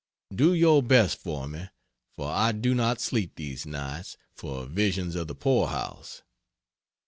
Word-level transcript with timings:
Do 0.33 0.55
your 0.55 0.81
best 0.81 1.19
for 1.19 1.47
me, 1.47 1.69
for 2.15 2.27
I 2.27 2.53
do 2.53 2.73
not 2.73 2.99
sleep 2.99 3.35
these 3.35 3.67
nights, 3.67 4.17
for 4.33 4.65
visions 4.65 5.13
of 5.15 5.27
the 5.27 5.35
poor 5.35 5.67
house. 5.67 6.23